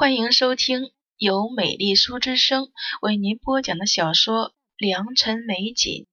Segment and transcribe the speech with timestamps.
[0.00, 2.70] 欢迎收听由美丽书之声
[3.02, 6.04] 为您播讲的小说《良辰美景》，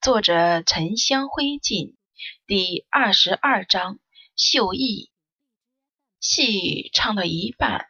[0.00, 1.96] 作者沉香灰烬，
[2.46, 3.98] 第二十二章
[4.36, 5.10] 秀艺。
[6.20, 7.86] 戏唱到一半，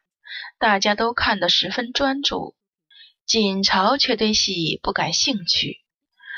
[0.58, 2.56] 大家都看得十分专注，
[3.26, 5.82] 锦朝却对戏不感兴趣。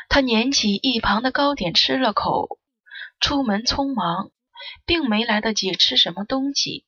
[0.09, 2.59] 他捻起一旁的糕点吃了口，
[3.21, 4.33] 出门匆忙，
[4.85, 6.85] 并没来得及吃什么东西。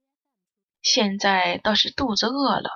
[0.83, 2.71] 现在倒是肚子饿了，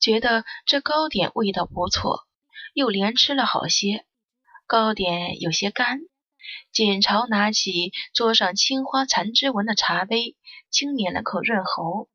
[0.00, 2.26] 觉得这糕点味道不错，
[2.74, 4.06] 又连吃了好些。
[4.66, 6.00] 糕点有些干，
[6.72, 10.36] 锦朝拿起桌上青花残枝纹的茶杯，
[10.70, 12.08] 轻抿了口润喉，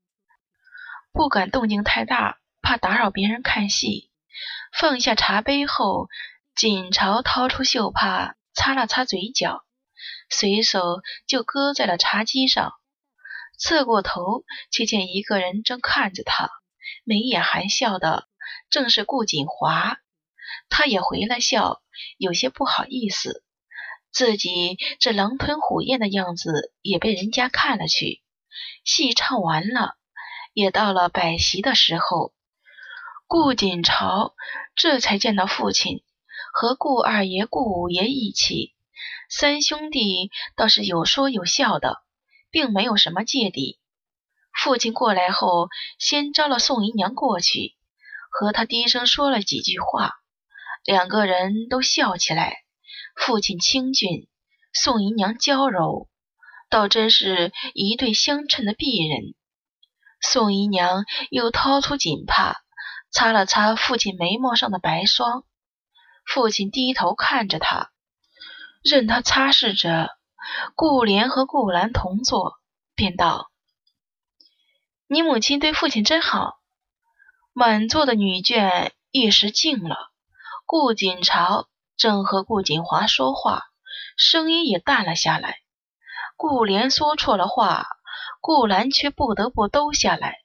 [1.12, 4.12] 不敢动静太大，怕打扰别人看戏。
[4.72, 6.10] 放下茶杯后，
[6.56, 9.64] 锦朝掏出袖帕擦了擦嘴角，
[10.30, 12.74] 随手就搁在了茶几上。
[13.58, 16.50] 侧过头，却见一个人正看着他，
[17.04, 18.28] 眉眼含笑的，
[18.70, 19.98] 正是顾锦华。
[20.70, 21.82] 他也回了笑，
[22.18, 23.44] 有些不好意思，
[24.12, 28.22] 自己这狼吞虎咽的样子也被人家看了去。
[28.84, 29.96] 戏唱完了，
[30.54, 32.34] 也到了摆席的时候，
[33.28, 34.36] 顾锦朝
[34.76, 36.04] 这才见到父亲
[36.54, 38.74] 和顾二爷、顾五爷一起，
[39.30, 42.04] 三兄弟倒是有说有笑的。
[42.54, 43.80] 并没有什么芥蒂。
[44.54, 47.76] 父亲过来后，先招了宋姨娘过去，
[48.30, 50.14] 和他低声说了几句话，
[50.86, 52.58] 两个人都笑起来。
[53.16, 54.28] 父亲清俊，
[54.72, 56.08] 宋姨娘娇柔，
[56.70, 59.34] 倒真是一对相称的璧人。
[60.22, 62.62] 宋姨娘又掏出锦帕，
[63.12, 65.44] 擦了擦父亲眉毛上的白霜。
[66.24, 67.92] 父亲低头看着他，
[68.84, 70.12] 任他擦拭着。
[70.76, 72.60] 顾莲和顾兰同坐，
[72.96, 73.50] 便道
[75.08, 76.60] ：“你母亲对父亲真好。”
[77.54, 80.12] 满座的女眷一时静了。
[80.66, 81.68] 顾锦朝
[81.98, 83.64] 正和顾锦华说话，
[84.18, 85.58] 声音也淡了下来。
[86.36, 87.88] 顾莲说错了话，
[88.42, 90.38] 顾兰却不得不兜下来：“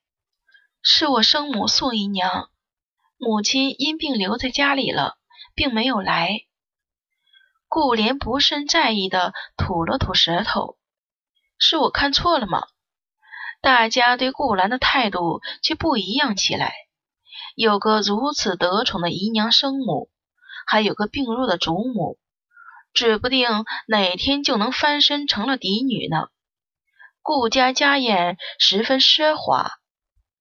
[0.83, 2.51] 是我生母宋姨娘，
[3.17, 5.17] 母亲因病留在家里了，
[5.55, 6.43] 并没有来。”
[7.69, 10.79] 顾莲不甚在意的吐了吐舌头，
[11.59, 12.67] 是我看错了吗？
[13.61, 16.73] 大家对顾兰的态度却不一样起来。
[17.55, 20.11] 有个如此得宠的姨娘生母，
[20.67, 22.19] 还有个病弱的祖母，
[22.95, 23.49] 指不定
[23.87, 26.29] 哪天就能翻身成了嫡女呢。
[27.21, 29.73] 顾家家宴十分奢华，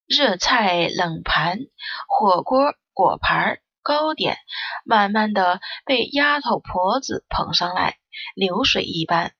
[0.05, 1.59] 热菜、冷盘、
[2.07, 3.59] 火锅、果盘。
[3.87, 4.37] 糕点
[4.83, 7.95] 慢慢的被丫头婆子捧上来，
[8.35, 9.31] 流水一般。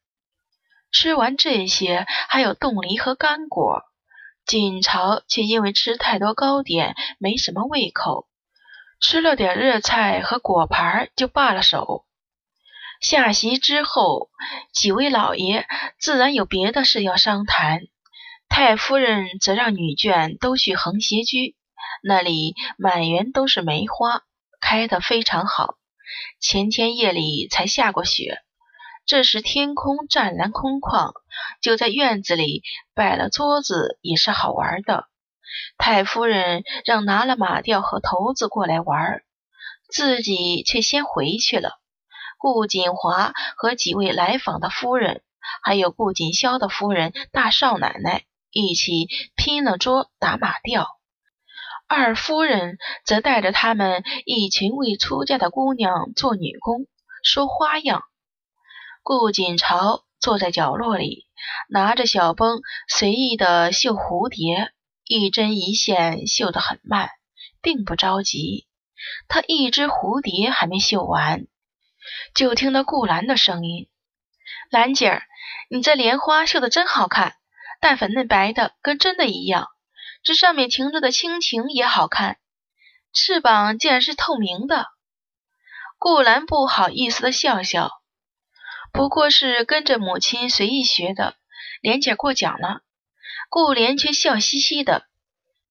[0.90, 3.82] 吃完这些，还有冻梨和干果。
[4.46, 8.30] 锦朝却因为吃太多糕点，没什么胃口，
[9.02, 12.06] 吃了点热菜和果盘就罢了手。
[13.02, 14.30] 下席之后，
[14.72, 15.68] 几位老爷
[16.00, 17.82] 自然有别的事要商谈，
[18.48, 21.58] 太夫人则让女眷都去横斜居，
[22.02, 24.24] 那里满园都是梅花。
[24.60, 25.76] 开得非常好，
[26.40, 28.40] 前天夜里才下过雪。
[29.06, 31.14] 这时天空湛蓝空旷，
[31.62, 32.64] 就在院子里
[32.94, 35.06] 摆了桌子，也是好玩的。
[35.78, 39.22] 太夫人让拿了马吊和骰子过来玩，
[39.90, 41.80] 自己却先回去了。
[42.38, 45.24] 顾锦华和几位来访的夫人，
[45.64, 50.97] 还有顾锦霄的夫人大少奶奶一起拼了桌打马吊。
[51.90, 56.86] 二夫人则带着他们一群未出嫁的姑娘做女工，
[57.24, 58.04] 说花样。
[59.04, 61.28] 顾锦朝坐在角落里，
[61.70, 62.60] 拿着小绷
[62.90, 64.74] 随意的绣蝴蝶，
[65.06, 67.10] 一针一线绣得很慢，
[67.62, 68.68] 并不着急。
[69.30, 71.48] 他一只蝴蝶还没绣完，
[72.36, 73.88] 就听到顾兰的声音
[74.70, 75.24] ：“兰姐儿，
[75.70, 77.36] 你这莲花绣得真好看，
[77.80, 79.70] 淡粉嫩白的，跟真的一样。”
[80.24, 82.38] 这上面停着的蜻蜓也好看，
[83.14, 84.88] 翅膀竟然是透明的。
[85.98, 87.92] 顾兰不好意思的笑笑，
[88.92, 91.36] 不过是跟着母亲随意学的。
[91.82, 92.82] 莲姐过奖了。
[93.50, 95.06] 顾莲却笑嘻嘻的：“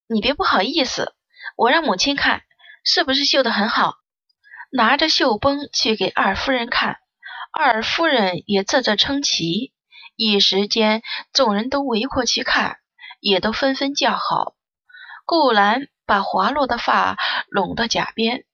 [0.09, 1.15] 你别不好意思，
[1.57, 2.43] 我让母亲看，
[2.85, 3.97] 是不是绣得很好？”
[4.73, 6.99] 拿着绣绷去给二夫人看，
[7.53, 9.73] 二夫人也啧啧称奇。
[10.17, 12.79] 一时间，众人都围过去看。
[13.21, 14.55] 也都纷纷叫好。
[15.25, 17.17] 顾兰把滑落的发
[17.49, 18.45] 拢到甲边，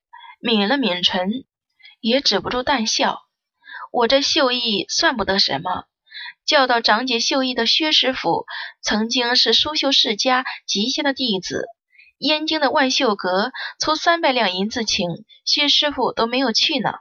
[0.41, 1.45] 抿了抿唇，
[2.01, 3.21] 也止不住淡笑。
[3.93, 5.85] 我这绣艺算不得什么，
[6.47, 8.47] 教到长姐绣艺的薛师傅，
[8.81, 11.67] 曾经是苏绣世家极下的弟子，
[12.17, 15.09] 燕京的万绣阁出三百两银子请
[15.45, 16.95] 薛师傅都没有去呢。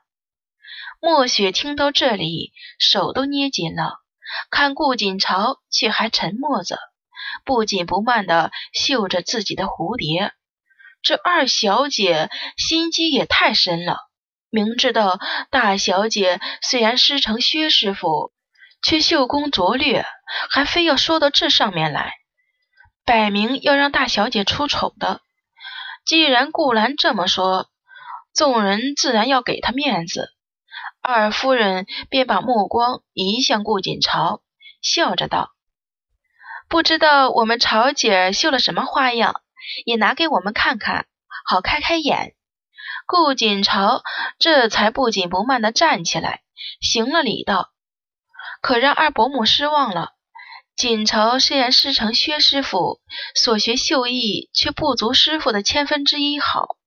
[1.00, 4.00] 墨雪听到这里，手都捏紧了，
[4.50, 6.78] 看顾锦朝却还沉默着，
[7.46, 10.34] 不紧不慢地绣着自己的蝴蝶。
[11.02, 13.98] 这二小姐心机也太深了，
[14.50, 15.20] 明知道
[15.50, 18.32] 大小姐虽然师承薛师傅，
[18.84, 20.06] 却绣工拙劣，
[20.50, 22.14] 还非要说到这上面来。
[23.04, 25.22] 摆明要让大小姐出丑的。
[26.06, 27.68] 既然顾兰这么说，
[28.36, 30.30] 众人自然要给她面子。
[31.02, 34.42] 二夫人便把目光移向顾锦朝，
[34.84, 35.50] 笑着道
[36.72, 39.42] ：“不知道我们朝姐绣了什么花样，
[39.84, 41.06] 也拿给我们看看，
[41.46, 42.34] 好开开眼。”
[43.06, 44.04] 顾锦朝
[44.40, 46.44] 这才不紧不慢地站起来，
[46.80, 47.72] 行了礼道
[48.64, 50.12] ：“可让二伯母失望了。”
[50.78, 53.02] 锦朝虽然师承薛师傅，
[53.36, 56.78] 所学绣艺却不足师傅的千分之一好，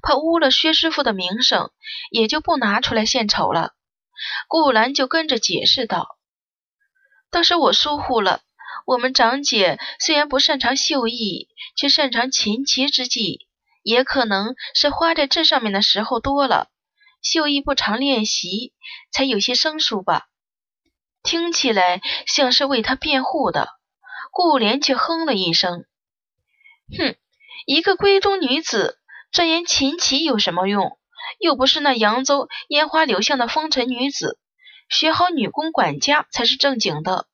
[0.00, 1.70] 怕污了薛师傅的名声，
[2.10, 3.74] 也就不拿出来献丑了。
[4.48, 6.16] 顾兰就跟着解释道
[7.30, 8.40] ：“倒是我疏忽了，
[8.84, 13.46] 我们长姐虽然不擅长绣艺，却擅长琴棋之技，
[13.82, 16.68] 也可能是花在这上面的时候多了，
[17.22, 18.72] 绣艺不常练习，
[19.10, 20.26] 才有些生疏吧。”
[21.24, 23.70] 听起来像是为他辩护的，
[24.30, 25.86] 顾莲却哼了一声
[26.98, 27.16] ：“哼，
[27.64, 28.98] 一个闺中女子
[29.32, 30.98] 钻研琴棋有什么用？
[31.38, 34.38] 又不是那扬州烟花柳巷的风尘女子，
[34.90, 37.26] 学好女工管家才是正经的。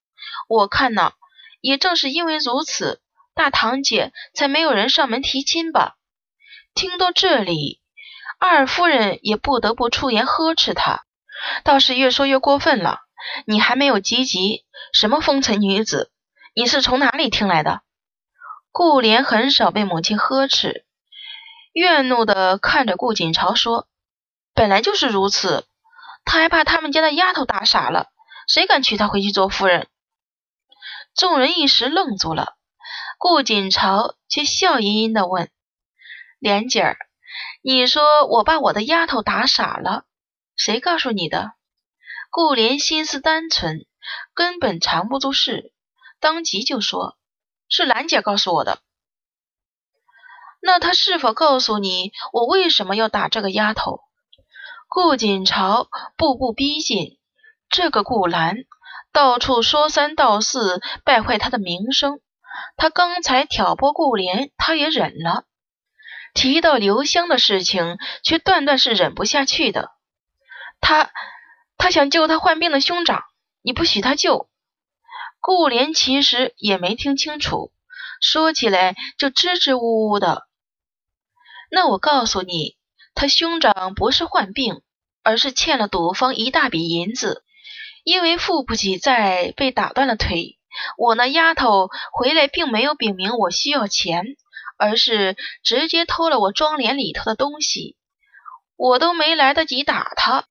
[0.48, 1.12] 我看呐，
[1.60, 3.00] 也正是因为如此，
[3.34, 5.96] 大堂姐才没有人上门提亲吧。”
[6.74, 7.80] 听到这里，
[8.38, 11.04] 二夫人也不得不出言呵斥他，
[11.64, 13.00] 倒是越说越过分了。
[13.44, 14.62] 你还没有及笄，
[14.92, 16.10] 什么风尘女子？
[16.54, 17.82] 你是从哪里听来的？
[18.72, 20.84] 顾莲很少被母亲呵斥，
[21.72, 23.88] 怨怒的看着顾锦朝说
[24.54, 25.66] ：“本来就是如此，
[26.24, 28.06] 他还怕他们家的丫头打傻了，
[28.46, 29.88] 谁敢娶她回去做夫人？”
[31.14, 32.56] 众人一时愣住了，
[33.18, 35.50] 顾锦朝却笑吟吟的问
[36.38, 36.96] ：“莲姐儿，
[37.62, 40.04] 你说我把我的丫头打傻了，
[40.56, 41.52] 谁告诉你的？”
[42.30, 43.86] 顾莲心思单纯，
[44.34, 45.72] 根本藏不住事，
[46.20, 47.18] 当即就说
[47.68, 48.78] ：“是兰姐告诉我的。”
[50.62, 54.00] 那她是否告诉你我为什么要打这个丫头？
[54.88, 57.18] 顾锦朝步步逼近，
[57.68, 58.56] 这个顾兰
[59.12, 62.20] 到处说三道四，败坏他的名声。
[62.76, 65.44] 他刚才挑拨顾莲，他也忍了；
[66.34, 69.90] 提到刘香的事情，却断断是忍不下去的。
[70.80, 71.10] 他。
[71.82, 73.22] 他想救他患病的兄长，
[73.62, 74.50] 你不许他救。
[75.40, 77.72] 顾莲其实也没听清楚，
[78.20, 80.46] 说起来就支支吾吾的。
[81.70, 82.76] 那我告诉你，
[83.14, 84.82] 他兄长不是患病，
[85.22, 87.42] 而是欠了赌方一大笔银子，
[88.04, 90.58] 因为付不起债被打断了腿。
[90.96, 94.24] 我那丫头回来并没有禀明我需要钱，
[94.78, 97.96] 而是直接偷了我妆帘里头的东西，
[98.76, 100.44] 我都没来得及打她，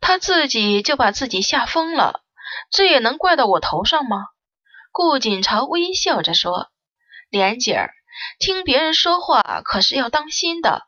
[0.00, 2.22] 她自己就把自己吓疯了，
[2.70, 4.26] 这也能怪到我头上吗？
[4.90, 6.70] 顾锦朝微笑着说
[7.30, 7.92] ：“莲姐儿，
[8.40, 10.86] 听别人说话可是要当心的。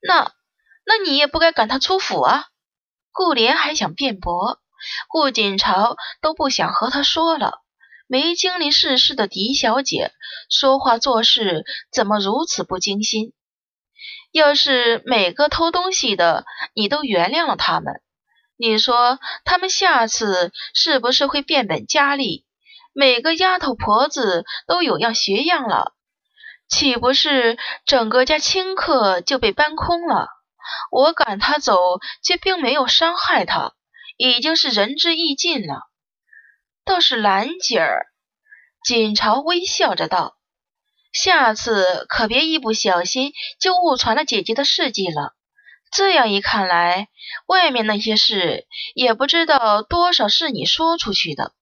[0.00, 0.32] 那，
[0.84, 2.46] 那你也不该赶她出府啊！”
[3.12, 4.60] 顾莲还想辩驳，
[5.08, 7.60] 顾锦朝都不想和他说了。
[8.08, 10.12] 没经历世事的狄小姐
[10.48, 13.32] 说话做事怎么如此不精心？
[14.30, 18.00] 要是每个偷东西的你都原谅了他们，
[18.56, 22.44] 你说他们下次是不是会变本加厉？
[22.92, 25.92] 每个丫头婆子都有样学样了，
[26.68, 30.28] 岂不是整个家清客就被搬空了？
[30.90, 33.72] 我赶他走，却并没有伤害他，
[34.16, 35.82] 已经是仁至义尽了。
[36.84, 38.06] 倒是兰姐儿，
[38.84, 40.36] 锦朝微笑着道。
[41.12, 45.34] 下次可别一不小心就误传了姐姐的事迹了。
[45.90, 47.08] 这样一看来，
[47.46, 51.54] 外面那些事也不知道多少是你说出去的。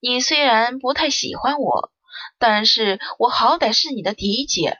[0.00, 1.92] 你虽然不太喜欢我，
[2.38, 4.78] 但是我好歹是你的嫡姐，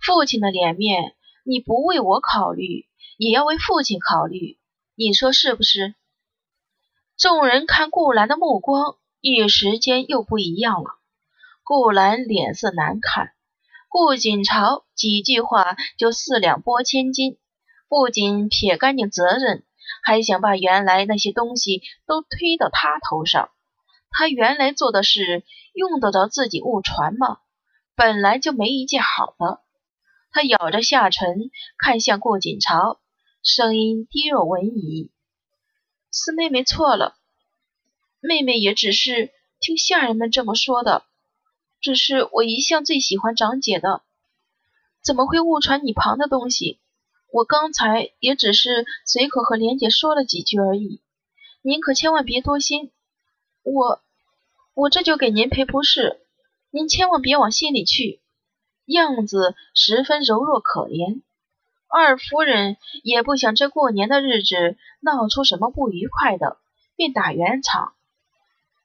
[0.00, 1.14] 父亲的脸面
[1.44, 2.86] 你不为我考虑，
[3.18, 4.58] 也要为父亲考虑。
[4.94, 5.94] 你说是不是？
[7.18, 10.90] 众人看顾兰的目光一时间又不一样了。
[11.64, 13.32] 顾兰脸色难看，
[13.88, 17.38] 顾锦朝几句话就四两拨千斤，
[17.88, 19.64] 不仅撇干净责任，
[20.04, 23.48] 还想把原来那些东西都推到他头上。
[24.10, 25.42] 他原来做的事
[25.72, 27.38] 用得着自己误传吗？
[27.96, 29.60] 本来就没一件好的。
[30.30, 33.00] 他咬着下唇，看向顾锦朝，
[33.42, 35.10] 声音低若蚊蚁
[36.18, 37.14] ：“是妹妹错了，
[38.20, 39.30] 妹妹也只是
[39.60, 41.04] 听下人们这么说的。
[41.78, 44.02] 只是我一向最喜欢长姐的，
[45.02, 46.80] 怎么会误传你旁的东西？
[47.30, 51.02] 我刚才也只是随口和莲姐说了几句而已，
[51.60, 52.92] 您可千万别多心。
[53.62, 54.00] 我，
[54.72, 56.26] 我这就给您赔不是，
[56.70, 58.22] 您千万别往心里去。”
[58.86, 61.20] 样子十分柔弱可怜，
[61.88, 66.58] 二夫人也不想这过年的日子闹出什么不愉快的，
[66.96, 67.94] 便打圆场。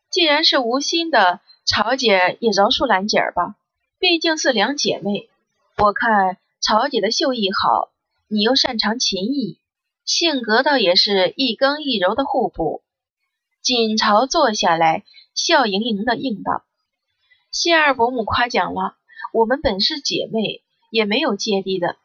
[0.10, 3.55] 既然是无心的，曹姐也饶恕兰姐儿吧，
[4.00, 5.29] 毕竟是两姐妹。
[5.77, 7.89] 我看曹姐的绣艺好，
[8.27, 9.58] 你又擅长琴艺，
[10.05, 12.81] 性格倒也是一刚一柔的互补。
[13.62, 15.03] 锦朝坐下来，
[15.34, 16.63] 笑盈盈的应道
[17.51, 18.96] ：“谢二伯母夸奖了。”
[19.34, 21.96] 我们本是姐妹，也没有芥蒂的。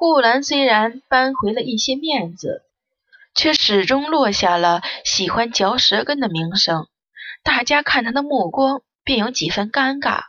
[0.00, 2.62] 顾兰虽然扳回了一些面子，
[3.34, 6.86] 却始终落下了喜欢嚼舌根的名声。
[7.42, 10.22] 大家看他的目光便有几分尴尬。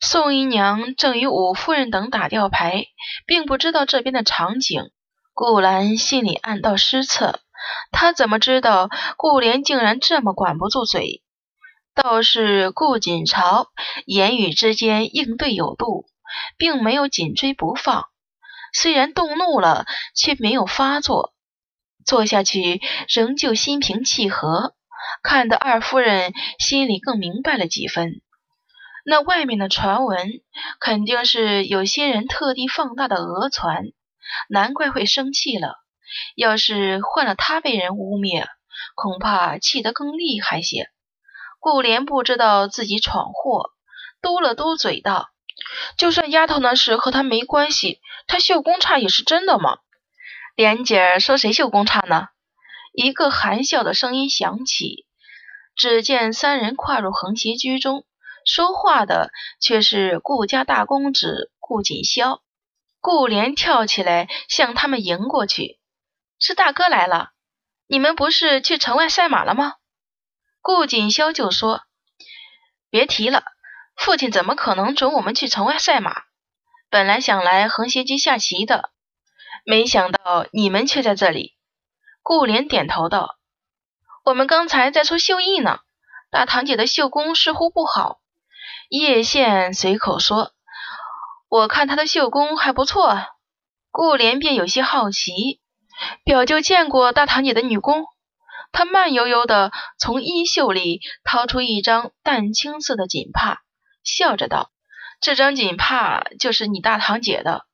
[0.00, 2.86] 宋姨娘正与五夫人等打吊牌，
[3.26, 4.90] 并不知道这边的场景。
[5.34, 7.40] 顾兰心里暗道失策，
[7.92, 11.22] 她怎么知道顾莲竟然这么管不住嘴？
[11.94, 13.68] 倒是顾锦朝
[14.06, 16.06] 言语之间应对有度，
[16.56, 18.06] 并没有紧追不放。
[18.74, 21.32] 虽然动怒了，却没有发作。
[22.04, 24.74] 坐下去，仍旧心平气和，
[25.22, 28.20] 看得二夫人心里更明白了几分。
[29.06, 30.28] 那外面的传闻，
[30.80, 33.84] 肯定是有些人特地放大的讹传，
[34.48, 35.76] 难怪会生气了。
[36.36, 38.46] 要是换了他被人污蔑，
[38.94, 40.90] 恐怕气得更厉害些。
[41.58, 43.70] 顾莲不知道自己闯祸，
[44.20, 45.28] 嘟了嘟嘴道
[45.96, 49.78] ：“就算丫头那事和她没关系，她绣工差也是真的嘛？”
[50.56, 52.28] 莲姐儿说：“谁绣工差呢？”
[52.92, 55.06] 一个含笑的声音响起。
[55.76, 58.06] 只见三人跨入横斜居中，
[58.46, 62.40] 说话的却是顾家大公子顾锦霄。
[63.00, 65.80] 顾莲跳起来向他们迎过去
[66.38, 67.30] ：“是大哥来了，
[67.88, 69.74] 你们不是去城外赛马了吗？”
[70.62, 71.82] 顾锦霄就说
[72.88, 73.42] ：“别提了，
[73.96, 76.22] 父亲怎么可能准我们去城外赛马？
[76.90, 78.90] 本来想来横斜街下棋的，
[79.64, 81.54] 没想到你们却在这里。”
[82.22, 83.36] 顾莲点头道
[84.24, 85.80] ：“我们刚才在说绣艺呢，
[86.30, 88.20] 大堂姐的绣工似乎不好。”
[88.88, 90.52] 叶县随口说
[91.48, 93.18] ：“我看她的绣工还不错。”
[93.90, 95.60] 顾莲便有些好奇
[96.24, 98.04] ：“表舅见过大堂姐的女工？”
[98.72, 103.62] 他慢悠悠地从衣袖里掏出一张淡青色的锦帕，
[104.04, 104.70] 笑着道
[105.20, 107.66] ：“这张锦帕就是你大堂姐的，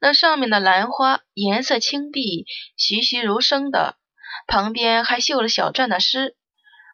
[0.00, 3.96] 那上面的兰花颜色青碧，栩栩如生的，
[4.46, 6.36] 旁边还绣了小篆的诗。”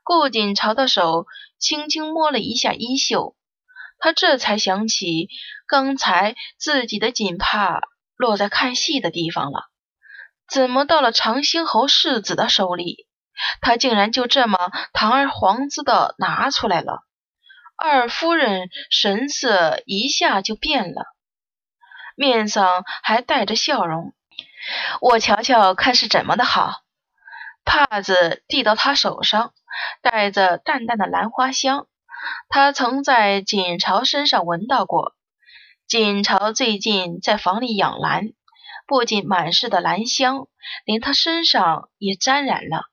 [0.02, 1.26] 顾锦朝的手
[1.58, 3.36] 轻轻摸了一下衣袖，
[3.98, 5.28] 他这才想起
[5.68, 7.80] 刚才自己的锦帕
[8.16, 9.68] 落在看戏的地方了，
[10.48, 13.06] 怎么到了长兴侯世子的手里？
[13.60, 14.58] 他竟然就这么
[14.92, 17.04] 堂而皇之的拿出来了，
[17.82, 21.06] 二夫人神色一下就变了，
[22.14, 24.12] 面上还带着笑容。
[25.00, 26.82] 我瞧瞧看是怎么的好。
[27.64, 29.54] 帕子递到他手上，
[30.02, 31.86] 带着淡淡的兰花香。
[32.50, 35.14] 他曾在锦朝身上闻到过。
[35.86, 38.34] 锦朝最近在房里养兰，
[38.86, 40.48] 不仅满室的兰香，
[40.84, 42.89] 连他身上也沾染了。